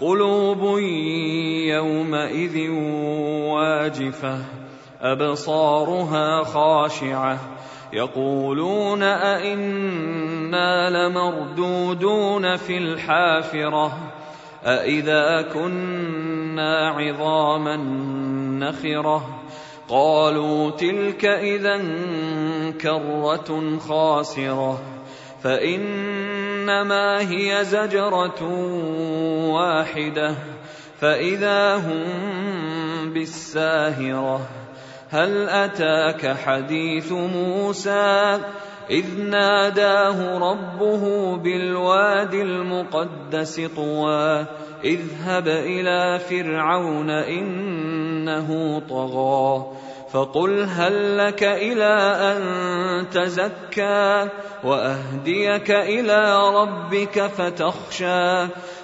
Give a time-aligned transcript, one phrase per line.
[0.00, 0.78] قلوب
[1.68, 2.70] يومئذ
[3.50, 4.38] واجفة
[5.00, 7.38] أبصارها خاشعة.
[7.92, 14.12] يقولون أئنا لمردودون في الحافرة
[14.64, 17.76] أإذا كنا عظاما
[18.66, 19.40] نخرة.
[19.88, 21.78] قالوا تلك إذا
[22.80, 24.80] كرة خاسرة
[26.64, 28.42] فإنما هي زجرة
[29.52, 30.34] واحدة.
[31.00, 34.40] فإذا هم بالساهرة
[35.10, 38.38] هل أتاك حديث موسى؟
[38.90, 44.46] إذ ناداه ربه بالواد المقدس طوى
[44.84, 49.66] إذهب إلى فرعون إنه طغى.
[50.14, 51.94] فقل هل لك إلى
[52.30, 52.40] أن
[53.10, 54.28] تزكى
[54.64, 58.46] وأهديك إلى ربك فتخشى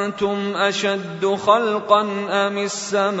[0.00, 3.20] أأنتم أشد خلقا أم السماء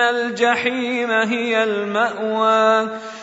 [0.00, 2.88] الجحيم هي المأوى